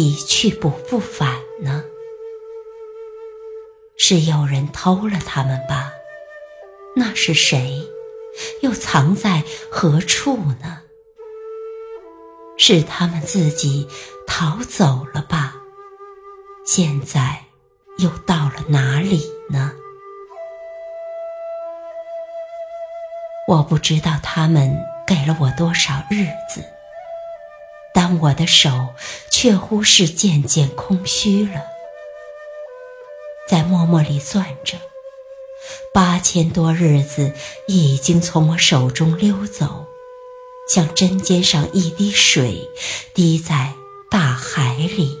[0.00, 1.82] 一去不复返呢？
[3.96, 5.90] 是有人偷了他们吧？
[6.94, 7.84] 那是谁？
[8.62, 10.82] 又藏在何处呢？
[12.56, 13.88] 是他们自己
[14.24, 15.56] 逃走了吧？
[16.64, 17.46] 现在
[17.96, 19.72] 又到了哪里呢？
[23.48, 26.62] 我不知道他们给了我多少日子。
[27.94, 28.70] 但我的手
[29.40, 31.62] 却乎是渐渐空虚了，
[33.48, 34.78] 在默默里算着，
[35.94, 37.32] 八千多日子
[37.68, 39.86] 已经从我手中溜走，
[40.68, 42.68] 像针尖上一滴水，
[43.14, 43.74] 滴在
[44.10, 45.16] 大海里。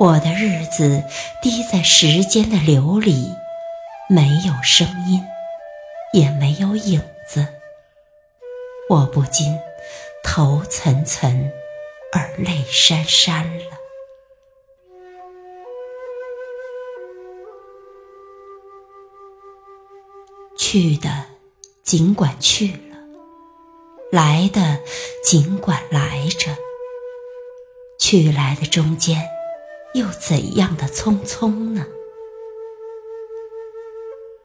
[0.00, 1.04] 我的日子
[1.40, 3.30] 滴在时间的流里，
[4.10, 5.22] 没有声音，
[6.12, 7.46] 也没有影子。
[8.90, 9.56] 我不禁。
[10.28, 11.52] 头涔涔，
[12.16, 13.76] 而泪潸潸了。
[20.56, 21.26] 去的
[21.82, 22.96] 尽管去了，
[24.10, 24.80] 来的
[25.22, 26.56] 尽管来着。
[27.98, 29.22] 去来的中间，
[29.92, 31.86] 又怎样的匆匆呢？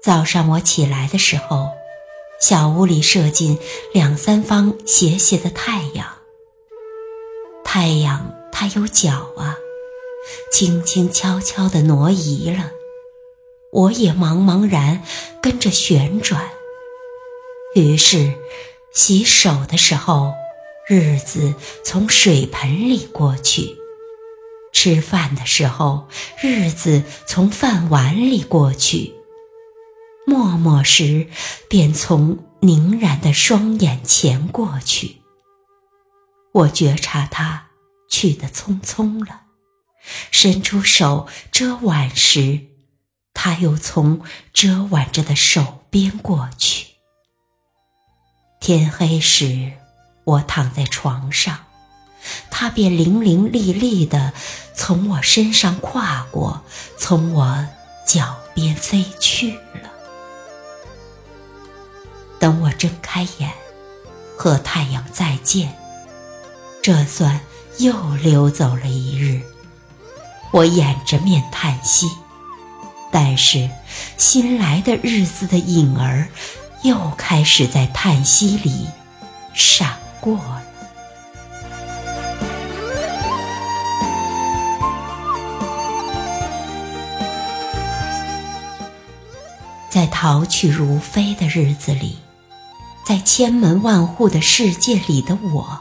[0.00, 1.70] 早上我起来的时候。
[2.38, 3.58] 小屋里射进
[3.94, 6.15] 两三方斜斜的太阳，
[7.78, 9.58] 太阳它有脚啊，
[10.50, 12.70] 轻轻悄悄地挪移了，
[13.70, 15.02] 我也茫茫然
[15.42, 16.48] 跟着旋转。
[17.74, 18.32] 于是，
[18.94, 20.32] 洗手的时候，
[20.88, 21.54] 日子
[21.84, 23.76] 从水盆里过去；
[24.72, 26.08] 吃饭的时候，
[26.40, 29.12] 日子从饭碗里过去。
[30.26, 31.26] 默默时，
[31.68, 35.16] 便从凝然的双眼前过去。
[36.56, 37.66] 我觉察他
[38.08, 39.42] 去得匆匆了，
[40.30, 42.60] 伸出手遮挽时，
[43.34, 44.22] 他又从
[44.54, 46.86] 遮挽着的手边过去。
[48.58, 49.72] 天黑时，
[50.24, 51.66] 我躺在床上，
[52.50, 54.32] 他便伶伶俐俐地
[54.74, 56.64] 从我身上跨过，
[56.96, 57.68] 从我
[58.06, 59.90] 脚边飞去了。
[62.40, 63.52] 等我睁开眼，
[64.38, 65.78] 和太阳再见，
[66.86, 67.40] 这算
[67.78, 69.40] 又溜走了一日。
[70.52, 72.08] 我掩着面叹息，
[73.10, 73.68] 但是
[74.16, 76.28] 新来的日子的影儿，
[76.84, 78.86] 又开始在叹息里
[79.52, 80.62] 闪过了。
[89.90, 92.18] 在逃去如飞的日子里。
[93.04, 95.80] 在千门万户的世界里的我，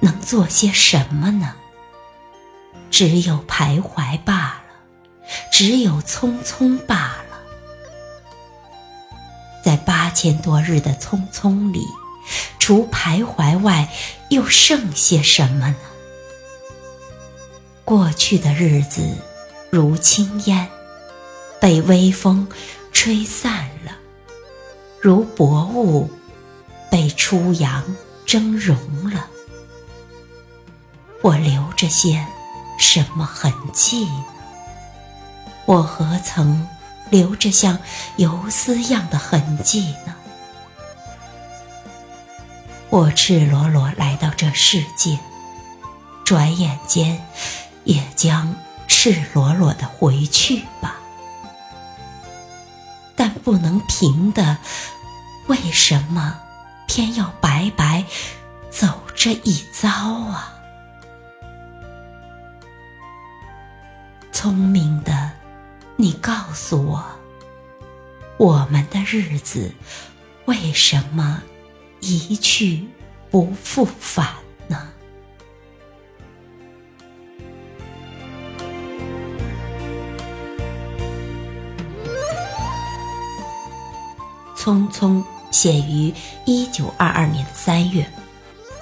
[0.00, 1.54] 能做些什么呢？
[2.90, 4.64] 只有徘徊罢了，
[5.52, 7.40] 只有匆匆罢了。
[9.62, 11.84] 在八千多日的匆匆里，
[12.58, 13.88] 除徘徊外，
[14.30, 15.76] 又剩些什么呢？
[17.84, 19.16] 过去的日子
[19.70, 20.68] 如轻烟，
[21.60, 22.48] 被微风
[22.92, 23.92] 吹散了，
[25.00, 26.10] 如薄雾。
[26.90, 27.84] 被初阳
[28.26, 28.76] 蒸融
[29.12, 29.28] 了，
[31.22, 32.26] 我留着些
[32.78, 34.24] 什么痕迹呢？
[35.66, 36.66] 我何曾
[37.10, 37.78] 留着像
[38.16, 40.14] 游丝样的痕迹呢？
[42.88, 45.18] 我赤裸裸来到这世界，
[46.24, 47.24] 转眼间
[47.84, 48.54] 也将
[48.88, 50.96] 赤裸裸的回去吧。
[53.14, 54.56] 但不能平的，
[55.48, 56.40] 为什么？
[56.86, 58.04] 偏要白白
[58.68, 60.54] 走这一遭啊！
[64.42, 65.32] 聪明的，
[65.96, 67.04] 你告诉我，
[68.38, 69.70] 我们的日子
[70.46, 71.42] 为什么
[72.00, 72.88] 一去
[73.30, 74.26] 不复返
[74.66, 74.88] 呢？
[84.56, 85.22] 匆匆。
[85.50, 86.14] 写于
[86.46, 88.10] 一九二二年的三月，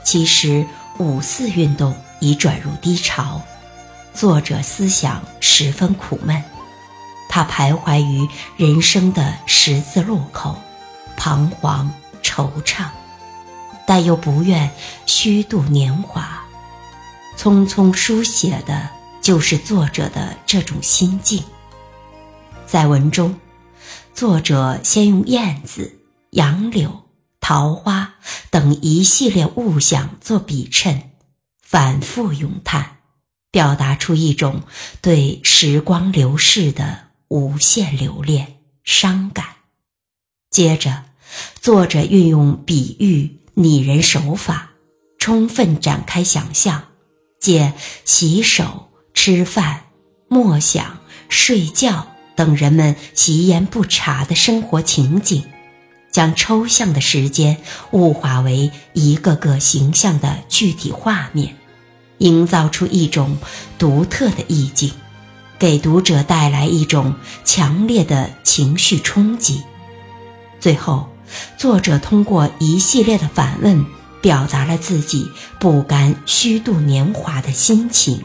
[0.05, 0.65] 其实
[0.99, 3.43] 五四运动已转入低潮，
[4.15, 6.43] 作者思想十分苦闷。
[7.29, 10.57] 他徘徊于人生的十字路口，
[11.17, 12.87] 彷徨惆怅，
[13.87, 14.71] 但又不愿
[15.07, 16.43] 虚度年华。
[17.37, 18.89] 匆匆书写的
[19.21, 21.45] 就是作者的这种心境。
[22.67, 23.39] 在文中，
[24.15, 26.01] 作者先用燕子、
[26.31, 27.05] 杨柳、
[27.41, 28.15] 桃花
[28.51, 31.11] 等一系列物象做比衬，
[31.63, 32.98] 反复咏叹，
[33.51, 34.63] 表达出一种
[35.01, 37.09] 对时光流逝的。
[37.31, 39.45] 无限留恋、伤感。
[40.51, 41.05] 接着，
[41.61, 44.71] 作者运用比喻拟人手法，
[45.19, 46.85] 充分展开想象，
[47.39, 47.75] 借
[48.07, 49.83] 洗手、吃饭、
[50.27, 55.45] 默想、睡觉等人们习言不察的生活情景，
[56.11, 57.59] 将抽象的时间
[57.91, 61.55] 物化为一个个形象的具体画面，
[62.19, 63.37] 营造出一种
[63.79, 64.93] 独特的意境。
[65.59, 69.61] 给读者带来一种强烈的情绪冲击。
[70.61, 71.09] 最后，
[71.57, 73.85] 作者通过一系列的反问，
[74.21, 75.29] 表达了自己
[75.59, 78.23] 不甘虚度年华的心情，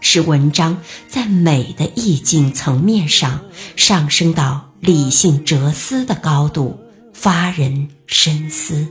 [0.00, 3.40] 使文章在美的意境层面上
[3.76, 6.80] 上升到理性哲思的高度，
[7.12, 8.88] 发人深思。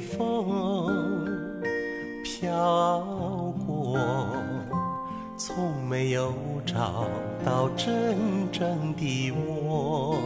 [0.00, 1.28] 风。
[2.24, 3.98] 飘过，
[5.36, 6.32] 从没有
[6.64, 7.04] 找
[7.44, 8.16] 到真
[8.50, 10.16] 正的我。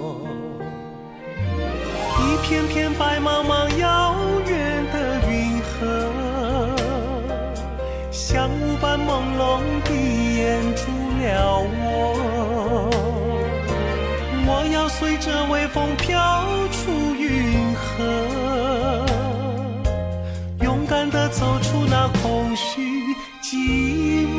[2.21, 4.15] 一片片白茫茫遥
[4.47, 5.81] 远的云河，
[8.13, 9.91] 像雾般朦胧地
[10.37, 10.83] 掩住
[11.21, 11.83] 了我。
[14.47, 18.44] 我要随着微风飘出云河。
[21.37, 22.81] 走出那空虚
[23.43, 24.39] 寂寞。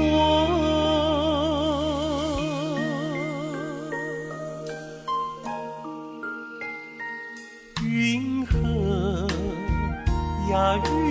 [7.84, 9.28] 云河
[10.50, 11.05] 呀云。